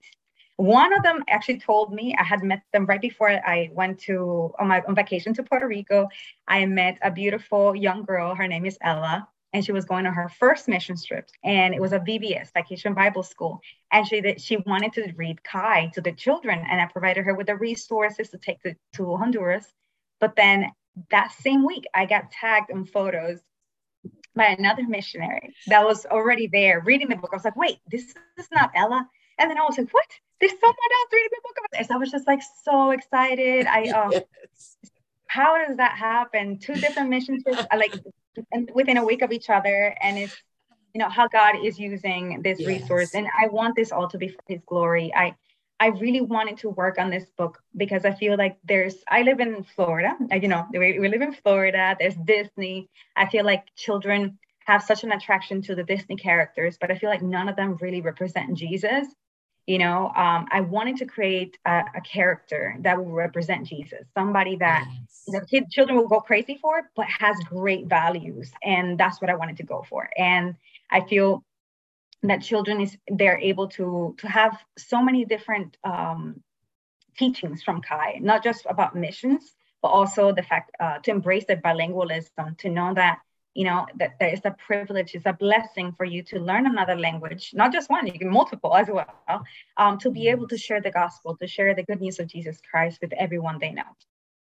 One 0.56 0.92
of 0.92 1.04
them 1.04 1.22
actually 1.28 1.60
told 1.60 1.94
me 1.94 2.16
I 2.18 2.24
had 2.24 2.42
met 2.42 2.62
them 2.72 2.84
right 2.84 3.00
before 3.00 3.30
I 3.30 3.70
went 3.72 4.00
to 4.00 4.52
on 4.58 4.66
my 4.66 4.82
on 4.88 4.96
vacation 4.96 5.32
to 5.34 5.44
Puerto 5.44 5.68
Rico. 5.68 6.08
I 6.48 6.66
met 6.66 6.98
a 7.00 7.12
beautiful 7.12 7.76
young 7.76 8.02
girl. 8.02 8.34
Her 8.34 8.48
name 8.48 8.66
is 8.66 8.76
Ella 8.80 9.28
and 9.52 9.64
she 9.64 9.72
was 9.72 9.84
going 9.84 10.06
on 10.06 10.12
her 10.12 10.28
first 10.28 10.68
mission 10.68 10.96
trip 10.96 11.28
and 11.42 11.74
it 11.74 11.80
was 11.80 11.92
a 11.92 11.98
VBS 12.00 12.52
vacation 12.52 12.94
Bible 12.94 13.22
school. 13.22 13.60
And 13.90 14.06
she 14.06 14.20
that 14.20 14.40
she 14.40 14.58
wanted 14.58 14.92
to 14.94 15.12
read 15.16 15.42
Kai 15.42 15.90
to 15.94 16.00
the 16.00 16.12
children 16.12 16.64
and 16.70 16.80
I 16.80 16.86
provided 16.86 17.24
her 17.24 17.34
with 17.34 17.46
the 17.46 17.56
resources 17.56 18.28
to 18.30 18.38
take 18.38 18.60
to, 18.62 18.74
to 18.94 19.16
Honduras. 19.16 19.66
But 20.20 20.36
then 20.36 20.70
that 21.10 21.32
same 21.32 21.64
week 21.64 21.84
I 21.94 22.06
got 22.06 22.30
tagged 22.30 22.70
in 22.70 22.84
photos 22.84 23.38
by 24.34 24.46
another 24.46 24.86
missionary 24.86 25.54
that 25.66 25.84
was 25.84 26.06
already 26.06 26.48
there 26.48 26.80
reading 26.80 27.08
the 27.08 27.16
book. 27.16 27.30
I 27.32 27.36
was 27.36 27.44
like 27.44 27.56
wait 27.56 27.78
this 27.90 28.14
is 28.36 28.48
not 28.52 28.70
Ella? 28.74 29.08
And 29.38 29.50
then 29.50 29.58
I 29.58 29.62
was 29.62 29.78
like 29.78 29.92
what? 29.92 30.06
There's 30.40 30.52
someone 30.52 30.76
else 30.76 31.12
reading 31.12 31.30
the 31.32 31.40
book 31.42 31.56
about 31.58 31.78
this 31.78 31.90
I 31.90 31.96
was 31.96 32.10
just 32.10 32.26
like 32.26 32.42
so 32.64 32.90
excited. 32.90 33.66
I 33.66 33.88
um 33.88 34.12
yes. 34.12 34.76
how 35.26 35.56
does 35.64 35.78
that 35.78 35.96
happen? 35.96 36.58
Two 36.58 36.74
different 36.74 37.08
mission 37.08 37.42
trips 37.42 37.66
like 37.74 37.94
and 38.52 38.70
within 38.74 38.96
a 38.96 39.04
week 39.04 39.22
of 39.22 39.32
each 39.32 39.50
other 39.50 39.96
and 40.00 40.18
it's 40.18 40.36
you 40.94 41.00
know 41.00 41.08
how 41.08 41.28
god 41.28 41.54
is 41.64 41.78
using 41.78 42.40
this 42.42 42.58
yes. 42.58 42.68
resource. 42.68 43.14
And 43.14 43.26
i 43.40 43.46
want 43.48 43.76
this 43.76 43.92
all 43.92 44.08
to 44.08 44.18
be 44.18 44.28
for 44.28 44.42
his 44.46 44.60
glory. 44.66 45.12
I 45.14 45.34
i 45.80 45.88
really 45.88 46.20
wanted 46.20 46.56
to 46.58 46.70
work 46.70 46.98
on 46.98 47.10
this 47.10 47.26
book 47.36 47.62
because 47.76 48.04
i 48.04 48.12
feel 48.12 48.36
like 48.36 48.56
there's 48.64 48.96
i 49.08 49.22
live 49.22 49.40
in 49.40 49.64
florida. 49.76 50.16
You 50.30 50.48
know 50.48 50.66
we, 50.72 50.98
we 50.98 51.08
live 51.08 51.22
in 51.22 51.32
florida. 51.32 51.96
There's 51.98 52.16
disney. 52.16 52.88
I 53.16 53.28
feel 53.28 53.44
like 53.44 53.64
children 53.76 54.38
have 54.66 54.82
such 54.82 55.02
an 55.04 55.12
attraction 55.12 55.62
to 55.62 55.74
the 55.74 55.84
disney 55.84 56.16
characters 56.16 56.76
but 56.80 56.90
i 56.90 56.98
feel 56.98 57.10
like 57.10 57.22
none 57.22 57.48
of 57.48 57.56
them 57.56 57.76
really 57.80 58.00
represent 58.00 58.56
jesus. 58.56 59.06
You 59.66 59.78
know 59.78 60.10
um, 60.16 60.46
i 60.50 60.60
wanted 60.62 60.96
to 60.98 61.06
create 61.06 61.58
a, 61.66 61.84
a, 61.94 62.00
character 62.00 62.76
that 62.80 62.96
will 62.96 63.12
represent 63.12 63.66
jesus 63.66 64.06
somebody 64.14 64.56
that 64.56 64.86
yes. 64.88 65.17
The 65.32 65.66
children 65.70 65.98
will 65.98 66.08
go 66.08 66.20
crazy 66.20 66.58
for 66.60 66.78
it, 66.78 66.86
but 66.96 67.06
has 67.06 67.36
great 67.48 67.86
values 67.86 68.50
and 68.62 68.98
that's 68.98 69.20
what 69.20 69.30
i 69.30 69.34
wanted 69.34 69.56
to 69.58 69.62
go 69.62 69.84
for. 69.88 70.08
And 70.16 70.54
i 70.90 71.00
feel 71.00 71.44
that 72.22 72.42
children 72.42 72.80
is 72.80 72.96
they're 73.08 73.38
able 73.38 73.68
to 73.68 74.14
to 74.18 74.28
have 74.28 74.58
so 74.76 75.02
many 75.02 75.24
different 75.24 75.76
um, 75.84 76.42
teachings 77.16 77.62
from 77.62 77.80
kai 77.80 78.18
not 78.20 78.42
just 78.42 78.66
about 78.68 78.96
missions 78.96 79.54
but 79.82 79.88
also 79.88 80.32
the 80.32 80.42
fact 80.42 80.70
uh, 80.80 80.98
to 80.98 81.10
embrace 81.10 81.44
the 81.46 81.56
bilingualism 81.56 82.56
to 82.58 82.68
know 82.68 82.92
that 82.94 83.18
you 83.54 83.64
know 83.64 83.86
that 83.96 84.18
there 84.18 84.32
is 84.32 84.40
a 84.44 84.50
privilege 84.66 85.14
it's 85.14 85.26
a 85.26 85.32
blessing 85.32 85.92
for 85.92 86.04
you 86.04 86.22
to 86.22 86.38
learn 86.38 86.66
another 86.66 86.96
language 86.96 87.50
not 87.54 87.72
just 87.72 87.88
one 87.90 88.06
you 88.06 88.18
can 88.18 88.30
multiple 88.30 88.74
as 88.74 88.88
well 88.88 89.44
um, 89.76 89.98
to 89.98 90.10
be 90.10 90.28
able 90.28 90.46
to 90.48 90.58
share 90.58 90.80
the 90.80 90.90
gospel 90.90 91.36
to 91.36 91.46
share 91.46 91.74
the 91.74 91.84
good 91.84 92.00
news 92.00 92.18
of 92.18 92.26
jesus 92.26 92.60
christ 92.68 92.98
with 93.00 93.12
everyone 93.12 93.58
they 93.58 93.72
know 93.72 93.90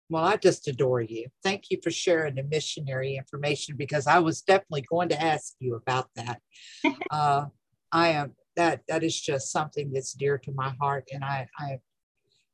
well 0.10 0.24
i 0.24 0.36
just 0.36 0.68
adore 0.68 1.02
you. 1.02 1.28
Thank 1.44 1.66
you 1.70 1.80
for 1.84 1.92
sharing 1.92 2.36
the 2.36 2.44
missionary 2.44 3.16
information 3.16 3.76
because 3.78 4.08
i 4.08 4.20
was 4.20 4.42
definitely 4.42 4.86
going 4.90 5.10
to 5.10 5.22
ask 5.22 5.54
you 5.60 5.76
about 5.76 6.10
that. 6.16 6.42
Uh, 7.12 7.46
i 7.92 8.10
am 8.10 8.34
that 8.56 8.82
that 8.88 9.04
is 9.04 9.20
just 9.20 9.52
something 9.52 9.92
that's 9.94 10.14
dear 10.14 10.38
to 10.38 10.52
my 10.52 10.74
heart 10.80 11.08
and 11.14 11.24
i 11.24 11.48
i 11.60 11.80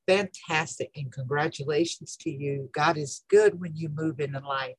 fantastic 0.08 0.92
and 0.96 1.12
congratulations 1.12 2.18
to 2.18 2.30
you. 2.30 2.70
God 2.74 2.98
is 2.98 3.24
good 3.30 3.60
when 3.60 3.76
you 3.76 3.90
move 3.90 4.20
in 4.20 4.34
the 4.34 4.40
light 4.40 4.76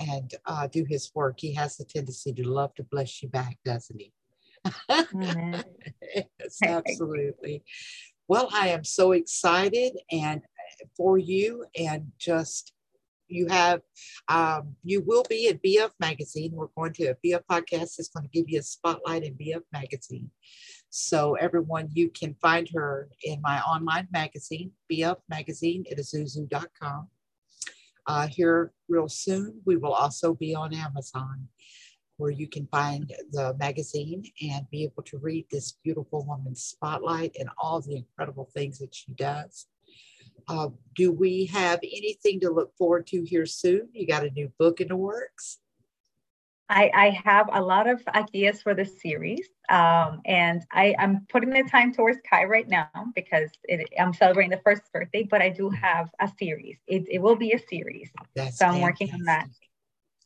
and 0.00 0.34
uh, 0.46 0.66
do 0.66 0.84
his 0.88 1.10
work, 1.14 1.40
he 1.40 1.54
has 1.54 1.78
a 1.80 1.84
tendency 1.84 2.32
to 2.32 2.48
love 2.48 2.74
to 2.74 2.84
bless 2.84 3.22
you 3.22 3.28
back, 3.28 3.58
doesn't 3.64 4.00
he? 4.00 4.12
yes, 6.38 6.58
absolutely. 6.64 7.64
Well, 8.28 8.48
I 8.52 8.68
am 8.68 8.84
so 8.84 9.12
excited 9.12 9.98
and 10.12 10.42
for 10.96 11.18
you 11.18 11.64
and 11.78 12.10
just 12.18 12.72
you 13.28 13.46
have 13.46 13.82
um, 14.28 14.74
you 14.82 15.02
will 15.02 15.24
be 15.28 15.48
at 15.48 15.62
BF 15.62 15.90
Magazine. 16.00 16.52
We're 16.54 16.68
going 16.76 16.92
to 16.94 17.08
a 17.08 17.14
BF 17.16 17.42
Podcast 17.50 18.00
is 18.00 18.10
going 18.14 18.24
to 18.24 18.30
give 18.30 18.48
you 18.48 18.58
a 18.58 18.62
spotlight 18.62 19.22
in 19.22 19.34
BF 19.34 19.62
Magazine. 19.72 20.30
So 20.90 21.34
everyone, 21.34 21.88
you 21.92 22.08
can 22.08 22.34
find 22.40 22.68
her 22.74 23.10
in 23.22 23.42
my 23.42 23.60
online 23.60 24.08
magazine, 24.10 24.72
BF 24.90 25.18
Magazine 25.28 25.84
at 25.90 25.98
isuzu.com 25.98 27.08
uh, 28.06 28.26
here 28.28 28.72
real 28.88 29.08
soon. 29.08 29.60
We 29.66 29.76
will 29.76 29.92
also 29.92 30.34
be 30.34 30.54
on 30.54 30.74
Amazon 30.74 31.48
where 32.16 32.30
you 32.30 32.48
can 32.48 32.66
find 32.66 33.12
the 33.30 33.54
magazine 33.60 34.24
and 34.42 34.68
be 34.70 34.82
able 34.82 35.04
to 35.04 35.18
read 35.18 35.46
this 35.50 35.78
beautiful 35.84 36.24
woman's 36.26 36.62
spotlight 36.62 37.36
and 37.38 37.48
all 37.58 37.80
the 37.80 37.96
incredible 37.96 38.50
things 38.52 38.78
that 38.78 38.92
she 38.92 39.12
does. 39.12 39.66
Uh, 40.48 40.68
do 40.96 41.12
we 41.12 41.46
have 41.46 41.78
anything 41.82 42.40
to 42.40 42.50
look 42.50 42.74
forward 42.76 43.06
to 43.08 43.22
here 43.22 43.46
soon? 43.46 43.88
You 43.92 44.06
got 44.06 44.24
a 44.24 44.30
new 44.30 44.50
book 44.58 44.80
in 44.80 44.88
the 44.88 44.96
works? 44.96 45.58
I, 46.70 46.90
I 46.94 47.20
have 47.24 47.48
a 47.52 47.62
lot 47.62 47.88
of 47.88 48.02
ideas 48.08 48.60
for 48.60 48.74
the 48.74 48.84
series, 48.84 49.48
um, 49.70 50.20
and 50.26 50.62
I, 50.70 50.94
am 50.98 51.26
putting 51.30 51.50
the 51.50 51.62
time 51.62 51.94
towards 51.94 52.18
Kai 52.28 52.44
right 52.44 52.68
now 52.68 52.88
because 53.14 53.48
it, 53.64 53.88
I'm 53.98 54.12
celebrating 54.12 54.50
the 54.50 54.60
first 54.62 54.82
birthday. 54.92 55.22
But 55.22 55.40
I 55.40 55.48
do 55.48 55.70
have 55.70 56.10
a 56.20 56.30
series. 56.38 56.76
It, 56.86 57.06
it 57.10 57.22
will 57.22 57.36
be 57.36 57.52
a 57.52 57.58
series, 57.58 58.10
That's 58.34 58.58
so 58.58 58.66
I'm 58.66 58.80
fantastic. 58.80 59.08
working 59.08 59.14
on 59.14 59.24
that. 59.24 59.48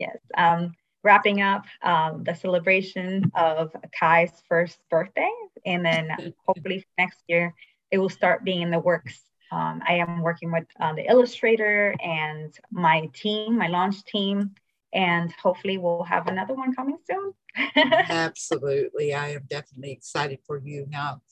Yes, 0.01 0.19
um, 0.37 0.73
wrapping 1.05 1.43
up 1.43 1.65
um, 1.83 2.25
the 2.25 2.35
celebration 2.35 3.31
of 3.35 3.71
Kai's 3.99 4.33
first 4.49 4.79
birthday, 4.91 5.31
and 5.65 5.85
then 5.85 6.11
hopefully 6.47 6.85
next 6.99 7.23
year 7.29 7.55
it 7.93 7.99
will 7.99 8.09
start 8.09 8.43
being 8.43 8.63
in 8.63 8.73
the 8.73 8.81
works. 8.81 9.21
Um, 9.53 9.83
I 9.87 9.95
am 9.95 10.23
working 10.23 10.51
with 10.51 10.65
uh, 10.81 10.95
the 10.95 11.05
illustrator 11.09 11.95
and 12.03 12.53
my 12.71 13.11
team, 13.13 13.59
my 13.59 13.69
launch 13.69 14.03
team 14.05 14.55
and 14.93 15.33
hopefully 15.33 15.79
we'll 15.79 16.05
have 16.05 16.27
another 16.27 16.55
one 16.55 16.75
coming 16.75 16.99
soon. 17.09 17.33
Absolutely. 18.09 19.15
I 19.15 19.31
am 19.31 19.43
definitely 19.49 19.93
excited 19.93 20.41
for 20.47 20.59
you. 20.59 20.87
Now, 20.89 21.23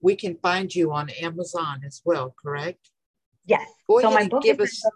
we 0.00 0.16
can 0.16 0.36
find 0.36 0.74
you 0.74 0.92
on 0.92 1.08
Amazon 1.10 1.80
as 1.84 2.02
well, 2.04 2.34
correct? 2.42 2.90
Yes. 3.46 3.68
Go 3.88 4.00
so 4.00 4.10
my 4.10 4.28
book 4.28 4.42
give 4.42 4.60
is 4.60 4.84
us 4.84 4.90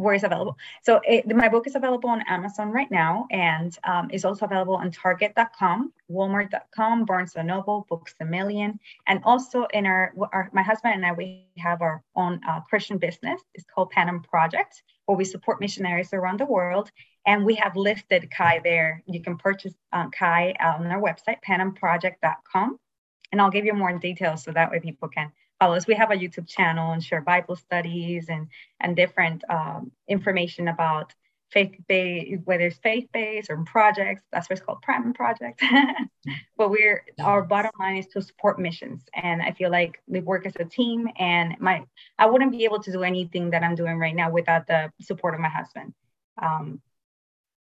where 0.00 0.14
is 0.14 0.24
available. 0.24 0.56
So 0.82 1.00
it, 1.04 1.26
my 1.28 1.48
book 1.48 1.66
is 1.66 1.74
available 1.74 2.08
on 2.08 2.22
Amazon 2.26 2.70
right 2.70 2.90
now 2.90 3.26
and 3.30 3.76
um, 3.84 4.10
is 4.10 4.24
also 4.24 4.46
available 4.46 4.76
on 4.76 4.90
Target.com, 4.90 5.92
Walmart.com, 6.10 7.04
Barnes 7.04 7.34
& 7.36 7.44
Noble, 7.44 7.86
Books 7.88 8.14
A 8.20 8.24
Million, 8.24 8.80
and 9.06 9.20
also 9.24 9.66
in 9.74 9.86
our, 9.86 10.12
our 10.32 10.50
my 10.52 10.62
husband 10.62 10.94
and 10.94 11.04
I, 11.04 11.12
we 11.12 11.46
have 11.58 11.82
our 11.82 12.02
own 12.16 12.40
uh, 12.48 12.60
Christian 12.60 12.96
business. 12.98 13.40
It's 13.54 13.66
called 13.72 13.90
Panem 13.90 14.22
Project, 14.22 14.82
where 15.04 15.18
we 15.18 15.24
support 15.24 15.60
missionaries 15.60 16.14
around 16.14 16.40
the 16.40 16.46
world. 16.46 16.90
And 17.26 17.44
we 17.44 17.56
have 17.56 17.76
listed 17.76 18.30
Kai 18.30 18.60
there. 18.64 19.02
You 19.06 19.20
can 19.20 19.36
purchase 19.36 19.74
um, 19.92 20.10
Kai 20.10 20.54
on 20.58 20.86
our 20.86 21.00
website, 21.00 21.42
panemproject.com. 21.46 22.78
And 23.32 23.40
I'll 23.40 23.50
give 23.50 23.66
you 23.66 23.74
more 23.74 23.92
details 23.98 24.42
so 24.44 24.52
that 24.52 24.70
way 24.70 24.80
people 24.80 25.08
can 25.08 25.30
follow 25.60 25.76
us. 25.76 25.86
We 25.86 25.94
have 25.94 26.10
a 26.10 26.16
YouTube 26.16 26.48
channel 26.48 26.92
and 26.92 27.04
share 27.04 27.20
Bible 27.20 27.54
studies 27.54 28.26
and 28.28 28.48
and 28.80 28.96
different 28.96 29.44
um, 29.48 29.92
information 30.08 30.68
about 30.68 31.14
faith 31.50 31.74
based, 31.88 32.42
whether 32.44 32.66
it's 32.66 32.78
faith 32.78 33.08
based 33.12 33.50
or 33.50 33.62
projects. 33.64 34.22
That's 34.32 34.48
what's 34.48 34.62
called 34.62 34.82
Prime 34.82 35.12
Project. 35.12 35.62
but 36.56 36.70
we're 36.70 37.04
our 37.20 37.42
bottom 37.42 37.72
line 37.78 37.98
is 37.98 38.06
to 38.08 38.22
support 38.22 38.58
missions, 38.58 39.02
and 39.14 39.42
I 39.42 39.52
feel 39.52 39.70
like 39.70 40.00
we 40.06 40.20
work 40.20 40.46
as 40.46 40.54
a 40.58 40.64
team. 40.64 41.08
And 41.18 41.56
my 41.60 41.84
I 42.18 42.26
wouldn't 42.26 42.52
be 42.52 42.64
able 42.64 42.82
to 42.82 42.92
do 42.92 43.02
anything 43.02 43.50
that 43.50 43.62
I'm 43.62 43.74
doing 43.74 43.98
right 43.98 44.16
now 44.16 44.30
without 44.30 44.66
the 44.66 44.90
support 45.00 45.34
of 45.34 45.40
my 45.40 45.48
husband. 45.48 45.92
Um, 46.40 46.80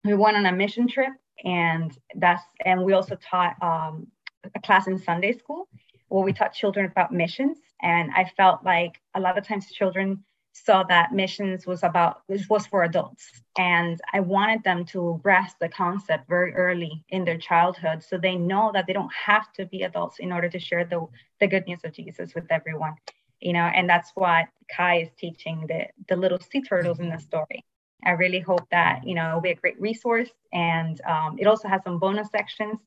we 0.05 0.15
went 0.15 0.37
on 0.37 0.47
a 0.47 0.53
mission 0.53 0.87
trip, 0.87 1.13
and 1.45 1.97
that's 2.15 2.43
and 2.65 2.85
we 2.85 2.93
also 2.93 3.17
taught 3.17 3.57
um, 3.61 4.07
a 4.55 4.61
class 4.61 4.87
in 4.87 4.99
Sunday 4.99 5.33
school 5.33 5.69
where 6.09 6.25
we 6.25 6.33
taught 6.33 6.55
children 6.55 6.87
about 6.87 7.13
missions 7.13 7.59
and 7.83 8.11
I 8.15 8.31
felt 8.37 8.65
like 8.65 9.01
a 9.15 9.21
lot 9.21 9.39
of 9.39 9.47
times 9.47 9.71
children 9.71 10.25
saw 10.53 10.83
that 10.85 11.13
missions 11.13 11.67
was 11.67 11.83
about 11.85 12.23
was 12.29 12.67
for 12.67 12.83
adults. 12.83 13.31
And 13.57 14.01
i 14.13 14.21
wanted 14.21 14.63
them 14.65 14.85
to 14.87 15.21
grasp 15.23 15.57
the 15.61 15.69
concept 15.69 16.29
very 16.29 16.55
early 16.55 17.05
in 17.11 17.25
their 17.25 17.39
childhood 17.39 18.03
so 18.03 18.19
they 18.19 18.37
know 18.37 18.71
that 18.75 18.87
they 18.87 18.93
don't 18.93 19.13
have 19.13 19.53
to 19.55 19.67
be 19.67 19.83
adults 19.83 20.19
in 20.19 20.33
order 20.33 20.49
to 20.49 20.59
share 20.59 20.85
the, 20.85 21.07
the 21.41 21.47
good 21.47 21.67
news 21.67 21.81
of 21.85 21.93
jesus 21.93 22.35
with 22.35 22.47
everyone 22.51 22.95
you 23.41 23.53
know? 23.53 23.71
And 23.75 23.89
that's 23.89 24.11
what 24.15 24.47
kai 24.75 25.03
is 25.03 25.09
teaching 25.17 25.67
the 25.69 25.87
the 26.09 26.17
little 26.17 26.39
sea 26.39 26.63
turtles 26.63 27.01
in 27.01 27.09
the 27.09 27.19
story. 27.19 27.65
I 28.05 28.13
really 28.13 28.41
hope 28.41 28.69
that 28.71 29.07
you 29.07 29.15
know 29.15 29.29
it'll 29.29 29.41
be 29.41 29.51
a 29.51 29.55
great 29.55 29.81
resource. 29.81 30.31
And 30.53 31.01
um, 31.07 31.39
it 31.39 31.47
also 31.47 31.69
has 31.69 31.83
some 31.85 31.99
bonus 31.99 32.31
sections 32.31 32.79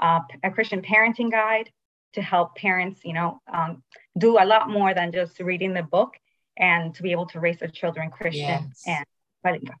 uh, 0.00 0.20
a 0.42 0.50
christian 0.50 0.82
parenting 0.82 1.30
guide 1.30 1.70
to 2.14 2.22
help 2.22 2.56
parents, 2.56 3.00
you 3.04 3.12
know, 3.12 3.40
um, 3.52 3.82
do 4.18 4.38
a 4.38 4.44
lot 4.44 4.68
more 4.68 4.94
than 4.94 5.12
just 5.12 5.38
reading 5.40 5.74
the 5.74 5.82
book 5.82 6.14
and 6.58 6.94
to 6.94 7.02
be 7.02 7.12
able 7.12 7.26
to 7.26 7.40
raise 7.40 7.58
their 7.58 7.68
children 7.68 8.10
Christian 8.10 8.42
yes. 8.68 8.82
and 8.86 9.04
bilingual. 9.42 9.76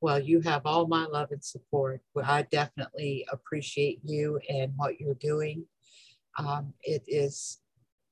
well, 0.00 0.18
you 0.18 0.40
have 0.40 0.62
all 0.64 0.86
my 0.86 1.06
love 1.06 1.30
and 1.30 1.44
support. 1.44 2.00
Well, 2.14 2.24
I 2.26 2.42
definitely 2.42 3.26
appreciate 3.32 4.00
you 4.04 4.38
and 4.48 4.72
what 4.76 5.00
you're 5.00 5.14
doing. 5.14 5.66
Um, 6.38 6.74
it 6.82 7.02
is 7.06 7.58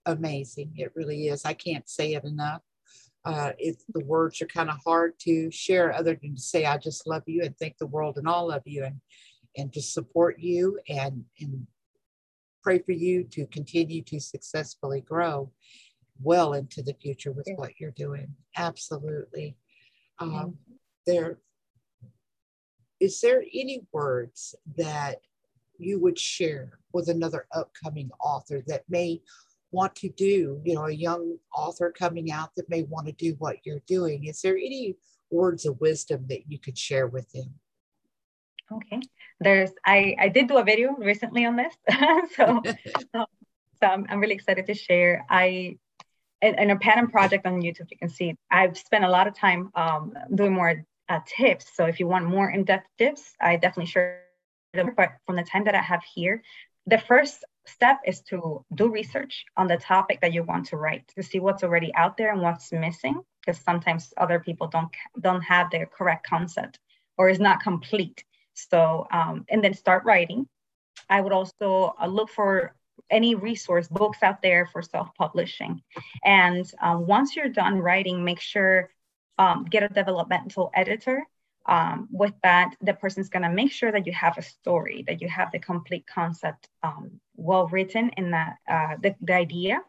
amazing. 0.07 0.73
It 0.76 0.93
really 0.95 1.29
is. 1.29 1.45
I 1.45 1.55
can't 1.55 1.88
say 1.88 2.14
it 2.14 2.25
enough. 2.25 2.62
Uh, 3.25 3.52
it's 3.59 3.85
the 3.88 4.05
words 4.05 4.43
are 4.43 4.47
kind 4.47 4.69
of 4.69 4.76
hard 4.85 5.12
to 5.21 5.50
share 5.50 5.93
other 5.93 6.19
than 6.21 6.35
to 6.35 6.41
say 6.41 6.64
I 6.64 6.76
just 6.76 7.07
love 7.07 7.23
you 7.26 7.43
and 7.43 7.57
thank 7.57 7.79
the 7.79 7.87
world 7.87 8.19
and 8.19 8.26
all 8.26 8.50
of 8.50 8.62
you 8.64 8.85
and 8.85 9.00
and 9.57 9.73
to 9.75 9.83
support 9.83 10.41
you 10.41 10.81
and 10.88 11.25
and 11.41 11.67
pray 12.62 12.78
for 12.78 12.92
you 12.92 13.25
to 13.25 13.47
continue 13.47 14.02
to 14.02 14.21
successfully 14.21 15.00
grow 15.00 15.50
well 16.23 16.52
into 16.54 16.83
the 16.83 16.95
future 16.95 17.33
with 17.33 17.49
what 17.57 17.73
you're 17.78 17.90
doing. 17.90 18.35
Absolutely. 18.57 19.57
Um, 20.19 20.57
there 21.07 21.38
is 23.00 23.21
there 23.21 23.42
any 23.52 23.83
words 23.92 24.54
that 24.76 25.23
you 25.76 25.99
would 25.99 26.19
share 26.19 26.78
with 26.92 27.09
another 27.09 27.47
upcoming 27.52 28.11
author 28.21 28.62
that 28.69 28.85
may 28.88 29.21
want 29.73 29.97
to 29.97 30.09
do, 30.11 30.61
you 30.64 30.75
know, 30.75 30.85
a 30.85 30.92
young 30.92 31.37
author 31.52 31.90
coming 31.90 32.31
out 32.31 32.50
that 32.57 32.71
may 32.71 32.85
want 32.85 33.07
to 33.07 33.12
do 33.12 33.35
what 33.38 33.57
you're 33.64 33.83
doing? 33.88 34.26
Is 34.26 34.40
there 34.42 34.57
any 34.57 34.97
words 35.31 35.66
of 35.66 35.81
wisdom 35.81 36.26
that 36.28 36.42
you 36.49 36.61
could 36.61 36.78
share 36.78 37.09
with 37.09 37.28
them? 37.33 37.54
Okay. 38.76 39.00
There's 39.41 39.71
I 39.85 40.17
I 40.19 40.29
did 40.29 40.49
do 40.49 40.59
a 40.59 40.64
video 40.64 40.93
recently 40.93 41.45
on 41.45 41.57
this, 41.57 41.75
so 42.37 42.45
um, 43.14 43.26
so 43.81 43.87
I'm, 43.87 44.07
I'm 44.09 44.21
really 44.21 44.35
excited 44.35 44.67
to 44.67 44.75
share. 44.75 45.25
I 45.29 45.79
in, 46.43 46.71
a 46.71 46.79
Panem 46.79 47.09
project 47.09 47.47
on 47.47 47.62
YouTube, 47.62 47.91
you 47.91 47.97
can 47.97 48.09
see 48.09 48.35
I've 48.50 48.76
spent 48.76 49.05
a 49.05 49.09
lot 49.09 49.26
of 49.29 49.35
time 49.35 49.71
um, 49.75 50.12
doing 50.35 50.52
more 50.52 50.85
uh, 51.09 51.21
tips. 51.26 51.67
So 51.75 51.87
if 51.87 52.00
you 52.00 52.09
want 52.09 52.26
more 52.26 52.50
in-depth 52.50 52.88
tips, 52.99 53.35
I 53.41 53.57
definitely 53.57 53.87
share 53.87 54.23
them. 54.75 54.95
But 54.97 55.11
from 55.26 55.37
the 55.37 55.45
time 55.45 55.64
that 55.64 55.75
I 55.75 55.83
have 55.83 56.02
here, 56.02 56.43
the 56.87 56.99
first 56.99 57.45
step 57.67 58.00
is 58.05 58.21
to 58.23 58.64
do 58.75 58.88
research 58.88 59.45
on 59.57 59.69
the 59.69 59.76
topic 59.76 60.21
that 60.21 60.33
you 60.33 60.43
want 60.43 60.67
to 60.67 60.76
write 60.76 61.07
to 61.14 61.23
see 61.23 61.38
what's 61.38 61.62
already 61.62 61.95
out 61.95 62.17
there 62.17 62.33
and 62.33 62.43
what's 62.43 62.73
missing 62.73 63.21
because 63.41 63.61
sometimes 63.61 64.12
other 64.17 64.41
people 64.41 64.67
don't 64.67 64.88
don't 65.21 65.43
have 65.43 65.71
the 65.71 65.87
correct 65.87 66.26
concept 66.26 66.81
or 67.17 67.29
is 67.29 67.38
not 67.38 67.62
complete 67.62 68.25
so, 68.54 69.06
um, 69.11 69.44
and 69.49 69.62
then 69.62 69.75
start 69.75 70.04
writing. 70.04 70.47
I 71.09 71.21
would 71.21 71.32
also 71.32 71.94
uh, 72.00 72.06
look 72.06 72.30
for 72.30 72.75
any 73.11 73.35
resource 73.35 73.88
books 73.88 74.18
out 74.23 74.42
there 74.42 74.66
for 74.66 74.82
self-publishing. 74.82 75.82
And 76.25 76.71
um, 76.80 77.06
once 77.06 77.37
you're 77.37 77.49
done 77.49 77.78
writing, 77.78 78.25
make 78.25 78.40
sure 78.40 78.90
um, 79.38 79.64
get 79.64 79.82
a 79.82 79.88
developmental 79.88 80.71
editor 80.75 81.23
um, 81.66 82.09
with 82.11 82.32
that, 82.42 82.75
the 82.80 82.94
person's 82.94 83.28
going 83.28 83.44
to 83.44 83.50
make 83.50 83.73
sure 83.73 83.92
that 83.92 84.06
you 84.06 84.12
have 84.12 84.37
a 84.38 84.42
story, 84.42 85.04
that 85.06 85.21
you 85.21 85.28
have 85.28 85.52
the 85.52 85.59
complete 85.59 86.06
concept 86.06 86.68
um, 86.82 87.21
well 87.37 87.68
written 87.68 88.11
in 88.16 88.32
that 88.32 88.56
uh, 88.68 88.97
the, 89.00 89.14
the 89.21 89.35
idea. 89.35 89.80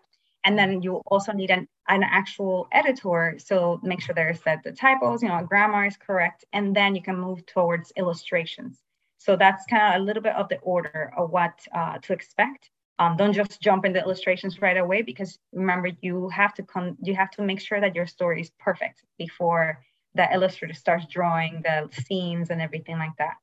And 0.45 0.57
then 0.57 0.81
you 0.81 0.97
also 1.07 1.31
need 1.31 1.51
an, 1.51 1.67
an 1.87 2.03
actual 2.03 2.67
editor. 2.71 3.35
So 3.37 3.79
make 3.83 4.01
sure 4.01 4.13
there's 4.13 4.41
that 4.41 4.63
the 4.63 4.71
typos, 4.73 5.23
you 5.23 5.29
know, 5.29 5.45
grammar 5.47 5.85
is 5.85 5.97
correct. 5.97 6.45
And 6.53 6.75
then 6.75 6.95
you 6.95 7.01
can 7.01 7.17
move 7.17 7.45
towards 7.45 7.93
illustrations. 7.95 8.81
So 9.17 9.37
that's 9.37 9.65
kind 9.67 9.95
of 9.95 10.01
a 10.01 10.03
little 10.03 10.21
bit 10.21 10.35
of 10.35 10.49
the 10.49 10.57
order 10.59 11.13
of 11.17 11.31
what 11.31 11.65
uh, 11.73 11.97
to 11.99 12.13
expect. 12.13 12.69
Um, 12.99 13.15
don't 13.17 13.33
just 13.33 13.61
jump 13.61 13.85
into 13.85 14.01
illustrations 14.01 14.61
right 14.61 14.77
away 14.77 15.01
because 15.01 15.39
remember 15.53 15.89
you 16.01 16.29
have 16.29 16.53
to 16.55 16.63
con- 16.63 16.97
you 17.01 17.15
have 17.15 17.31
to 17.31 17.41
make 17.41 17.59
sure 17.59 17.79
that 17.79 17.95
your 17.95 18.05
story 18.05 18.41
is 18.41 18.51
perfect 18.59 19.03
before 19.17 19.79
the 20.13 20.31
illustrator 20.31 20.73
starts 20.73 21.07
drawing 21.07 21.63
the 21.63 21.89
scenes 22.03 22.49
and 22.49 22.61
everything 22.61 22.97
like 22.97 23.15
that. 23.17 23.35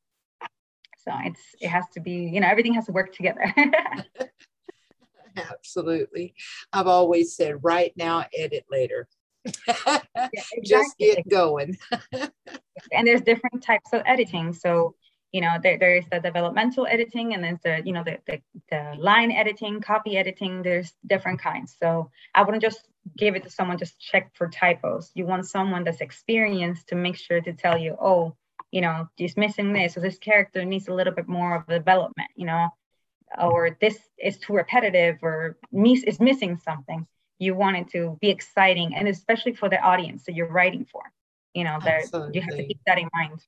So 0.99 1.13
it's 1.25 1.41
it 1.61 1.69
has 1.69 1.89
to 1.95 2.01
be 2.01 2.31
you 2.33 2.41
know 2.41 2.47
everything 2.47 2.75
has 2.75 2.87
to 2.87 2.93
work 2.93 3.15
together. 3.15 3.53
Absolutely, 5.37 6.35
I've 6.73 6.87
always 6.87 7.35
said 7.35 7.63
right 7.63 7.93
now, 7.97 8.25
edit 8.37 8.65
later. 8.71 9.09
yeah, 9.45 9.53
exactly. 10.17 10.63
Just 10.65 10.99
get 10.99 11.29
going. 11.29 11.79
and 12.13 13.07
there's 13.07 13.23
different 13.23 13.63
types 13.63 13.93
of 13.93 14.03
editing. 14.07 14.53
So 14.53 14.95
you 15.33 15.41
know 15.41 15.57
there, 15.63 15.79
there 15.79 15.97
is 15.97 16.05
the 16.11 16.21
developmental 16.21 16.87
editing 16.87 17.35
and 17.35 17.43
then 17.45 17.59
the 17.63 17.83
you 17.85 17.93
know 17.93 18.03
the, 18.05 18.19
the, 18.27 18.41
the 18.71 18.95
line 18.99 19.31
editing 19.31 19.81
copy 19.81 20.17
editing 20.17 20.63
there's 20.63 20.93
different 21.07 21.41
kinds 21.41 21.77
so 21.81 22.11
i 22.35 22.43
wouldn't 22.43 22.63
just 22.63 22.89
give 23.17 23.35
it 23.35 23.43
to 23.43 23.51
someone 23.51 23.79
just 23.79 23.99
check 24.01 24.31
for 24.35 24.49
typos 24.49 25.11
you 25.15 25.25
want 25.25 25.47
someone 25.47 25.85
that's 25.85 26.01
experienced 26.01 26.89
to 26.89 26.95
make 26.95 27.17
sure 27.17 27.41
to 27.41 27.53
tell 27.53 27.79
you 27.79 27.97
oh 28.01 28.35
you 28.71 28.81
know 28.81 29.09
he's 29.17 29.37
missing 29.37 29.73
this 29.73 29.97
or 29.97 30.01
this 30.01 30.19
character 30.19 30.65
needs 30.65 30.89
a 30.89 30.95
little 30.95 31.13
bit 31.13 31.29
more 31.29 31.57
of 31.57 31.67
development 31.67 32.31
you 32.37 32.47
know 32.47 32.69
or 33.39 33.77
this 33.81 33.99
is 34.19 34.39
too 34.39 34.55
repetitive 34.55 35.19
or 35.23 35.57
miss 35.73 36.03
is 36.05 36.21
missing 36.21 36.57
something 36.65 37.07
you 37.39 37.55
want 37.55 37.77
it 37.77 37.89
to 37.89 38.19
be 38.21 38.29
exciting 38.29 38.95
and 38.95 39.09
especially 39.09 39.55
for 39.55 39.69
the 39.69 39.81
audience 39.81 40.25
that 40.25 40.35
you're 40.35 40.51
writing 40.51 40.87
for 40.91 41.03
you 41.55 41.65
know 41.65 41.79
that 41.85 42.05
you 42.33 42.41
have 42.41 42.57
to 42.57 42.67
keep 42.67 42.81
that 42.87 42.99
in 42.99 43.09
mind 43.15 43.41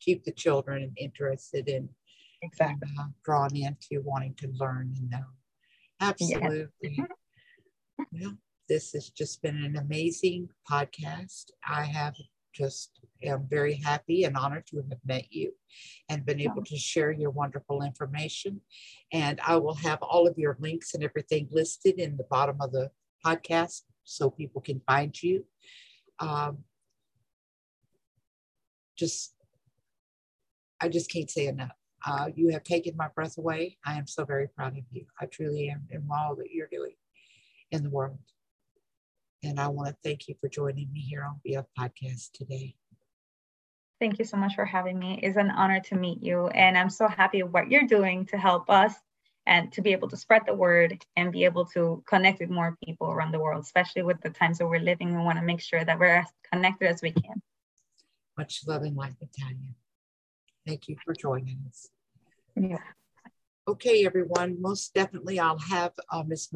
keep 0.00 0.24
the 0.24 0.32
children 0.32 0.92
interested 0.96 1.68
in 1.68 1.88
exactly 2.44 2.88
uh, 2.98 3.06
drawn 3.24 3.56
into 3.56 4.02
wanting 4.04 4.34
to 4.34 4.48
learn 4.58 4.92
and 4.96 5.10
know. 5.10 5.24
Absolutely. 6.00 6.70
Yes. 6.82 7.08
well, 8.12 8.36
this 8.68 8.92
has 8.92 9.10
just 9.10 9.42
been 9.42 9.56
an 9.64 9.76
amazing 9.76 10.48
podcast. 10.70 11.50
I 11.66 11.84
have 11.84 12.14
just 12.54 13.00
am 13.22 13.46
very 13.48 13.74
happy 13.74 14.24
and 14.24 14.36
honored 14.36 14.66
to 14.68 14.76
have 14.76 14.98
met 15.04 15.26
you 15.30 15.52
and 16.08 16.24
been 16.26 16.40
able 16.40 16.64
to 16.64 16.76
share 16.76 17.10
your 17.10 17.30
wonderful 17.30 17.82
information. 17.82 18.60
And 19.12 19.40
I 19.46 19.56
will 19.56 19.74
have 19.76 20.00
all 20.02 20.26
of 20.26 20.38
your 20.38 20.56
links 20.60 20.94
and 20.94 21.02
everything 21.02 21.48
listed 21.50 21.98
in 21.98 22.16
the 22.16 22.26
bottom 22.30 22.56
of 22.60 22.72
the 22.72 22.90
podcast 23.24 23.82
so 24.04 24.30
people 24.30 24.60
can 24.60 24.80
find 24.86 25.20
you. 25.22 25.44
Um, 26.20 26.58
just 28.96 29.34
I 30.80 30.88
just 30.88 31.10
can't 31.10 31.30
say 31.30 31.46
enough. 31.46 31.72
Uh, 32.06 32.28
you 32.34 32.50
have 32.50 32.62
taken 32.62 32.96
my 32.96 33.08
breath 33.14 33.38
away. 33.38 33.78
I 33.84 33.96
am 33.96 34.06
so 34.06 34.24
very 34.24 34.48
proud 34.48 34.76
of 34.76 34.84
you. 34.90 35.06
I 35.20 35.26
truly 35.26 35.70
am 35.70 35.86
in 35.90 36.06
all 36.12 36.36
that 36.36 36.50
you're 36.50 36.68
doing 36.70 36.94
in 37.70 37.82
the 37.82 37.90
world. 37.90 38.18
And 39.44 39.60
I 39.60 39.68
want 39.68 39.88
to 39.88 39.96
thank 40.02 40.26
you 40.26 40.34
for 40.40 40.48
joining 40.48 40.90
me 40.90 41.00
here 41.00 41.22
on 41.22 41.38
BF 41.46 41.66
Podcast 41.78 42.32
today. 42.32 42.74
Thank 44.00 44.18
you 44.18 44.24
so 44.24 44.38
much 44.38 44.54
for 44.54 44.64
having 44.64 44.98
me. 44.98 45.20
It's 45.22 45.36
an 45.36 45.50
honor 45.50 45.80
to 45.80 45.94
meet 45.94 46.22
you. 46.22 46.48
And 46.48 46.78
I'm 46.78 46.88
so 46.88 47.06
happy 47.06 47.42
what 47.42 47.70
you're 47.70 47.86
doing 47.86 48.24
to 48.26 48.38
help 48.38 48.70
us 48.70 48.94
and 49.46 49.70
to 49.72 49.82
be 49.82 49.92
able 49.92 50.08
to 50.08 50.16
spread 50.16 50.42
the 50.46 50.54
word 50.54 51.04
and 51.16 51.30
be 51.30 51.44
able 51.44 51.66
to 51.66 52.02
connect 52.06 52.40
with 52.40 52.48
more 52.48 52.78
people 52.84 53.10
around 53.10 53.32
the 53.32 53.38
world, 53.38 53.62
especially 53.62 54.02
with 54.02 54.18
the 54.22 54.30
times 54.30 54.58
that 54.58 54.66
we're 54.66 54.80
living. 54.80 55.14
We 55.14 55.22
want 55.22 55.38
to 55.38 55.44
make 55.44 55.60
sure 55.60 55.84
that 55.84 55.98
we're 55.98 56.06
as 56.06 56.26
connected 56.50 56.88
as 56.88 57.02
we 57.02 57.12
can. 57.12 57.42
Much 58.38 58.62
love 58.66 58.82
and 58.82 58.96
life, 58.96 59.14
Natalia. 59.20 59.74
Thank 60.66 60.88
you 60.88 60.96
for 61.04 61.12
joining 61.12 61.60
us. 61.68 61.88
Yeah. 62.56 62.78
Okay, 63.68 64.06
everyone. 64.06 64.60
Most 64.60 64.94
definitely, 64.94 65.38
I'll 65.38 65.58
have 65.58 65.92
uh, 66.10 66.22
Miss 66.26 66.50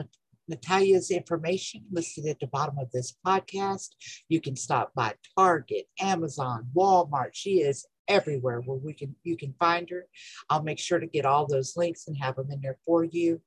Natalia's 0.49 1.11
information 1.11 1.85
listed 1.91 2.27
at 2.27 2.41
the 2.41 2.47
bottom 2.47 2.79
of 2.79 2.91
this 2.93 3.17
podcast. 3.27 3.91
You 4.29 4.41
can 4.41 4.57
stop 4.57 4.93
by 4.95 5.15
Target, 5.37 5.87
Amazon, 6.01 6.69
Walmart. 6.75 7.31
She 7.33 7.61
is 7.61 7.87
everywhere 8.09 8.61
where 8.61 8.79
we 8.79 8.95
can 8.95 9.15
you 9.23 9.37
can 9.37 9.55
find 9.59 9.89
her. 9.91 10.07
I'll 10.49 10.63
make 10.63 10.79
sure 10.79 10.99
to 10.99 11.07
get 11.07 11.27
all 11.27 11.47
those 11.47 11.77
links 11.77 12.09
and 12.09 12.17
have 12.17 12.37
them 12.37 12.51
in 12.51 12.61
there 12.61 12.79
for 12.85 13.05
you. 13.05 13.41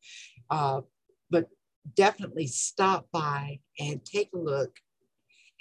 Uh, 0.50 0.82
but 1.30 1.50
definitely 1.96 2.48
stop 2.48 3.08
by 3.12 3.60
and 3.80 4.06
take 4.06 4.30
a 4.34 4.38
look 4.38 4.78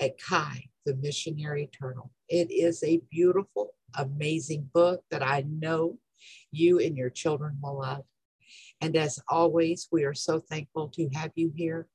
at 0.00 0.20
Kai, 0.20 0.64
the 0.84 0.96
missionary 0.96 1.70
turtle. 1.78 2.12
It 2.28 2.50
is 2.50 2.82
a 2.82 3.00
beautiful 3.10 3.74
amazing 3.96 4.70
book 4.72 5.02
that 5.10 5.22
I 5.22 5.44
know 5.48 5.98
you 6.50 6.78
and 6.78 6.96
your 6.96 7.10
children 7.10 7.58
will 7.62 7.78
love. 7.78 8.04
And 8.80 8.96
as 8.96 9.18
always, 9.28 9.88
we 9.92 10.04
are 10.04 10.14
so 10.14 10.40
thankful 10.40 10.88
to 10.94 11.08
have 11.14 11.32
you 11.34 11.52
here. 11.54 11.88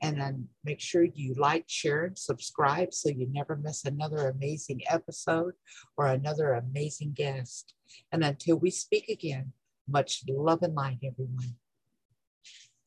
And 0.00 0.20
then 0.20 0.48
make 0.64 0.80
sure 0.80 1.02
you 1.02 1.34
like, 1.34 1.64
share, 1.66 2.04
and 2.04 2.16
subscribe 2.16 2.94
so 2.94 3.08
you 3.08 3.26
never 3.30 3.56
miss 3.56 3.84
another 3.84 4.28
amazing 4.28 4.82
episode 4.88 5.54
or 5.96 6.06
another 6.06 6.52
amazing 6.52 7.12
guest. 7.16 7.74
And 8.12 8.22
until 8.22 8.56
we 8.56 8.70
speak 8.70 9.08
again, 9.08 9.52
much 9.88 10.22
love 10.28 10.62
and 10.62 10.74
light, 10.74 10.98
everyone. 11.04 11.56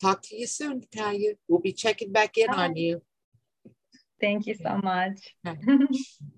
Talk 0.01 0.21
to 0.23 0.37
you 0.37 0.47
soon, 0.47 0.79
Natalia. 0.79 1.33
We'll 1.47 1.59
be 1.59 1.73
checking 1.73 2.13
back 2.13 2.37
in 2.37 2.47
Bye. 2.47 2.65
on 2.65 2.75
you. 2.77 3.01
Thank 4.21 4.47
you 4.47 4.55
so 4.55 4.79
much. 4.81 5.35